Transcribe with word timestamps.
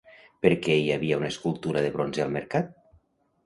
Per 0.45 0.49
què 0.67 0.77
hi 0.77 0.87
havia 0.95 1.21
una 1.21 1.31
escultura 1.35 1.87
de 1.87 1.95
bronze 1.99 2.27
al 2.27 2.35
mercat? 2.41 2.77